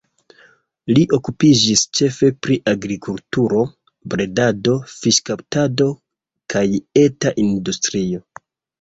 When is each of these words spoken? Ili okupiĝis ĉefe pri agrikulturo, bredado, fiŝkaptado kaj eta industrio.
Ili 0.93 1.03
okupiĝis 1.17 1.83
ĉefe 1.99 2.29
pri 2.47 2.57
agrikulturo, 2.73 3.63
bredado, 4.15 4.77
fiŝkaptado 4.97 5.91
kaj 6.57 6.67
eta 7.07 7.39
industrio. 7.49 8.29